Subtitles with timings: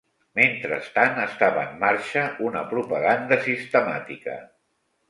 [0.37, 4.43] Mentrestant, estava en marxa una propaganda sistemàtica